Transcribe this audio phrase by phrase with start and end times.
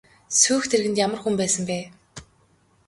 [0.39, 1.77] Сүйх тэргэнд ямар хүн байсан бэ?